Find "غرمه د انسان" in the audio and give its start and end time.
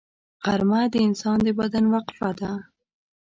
0.43-1.37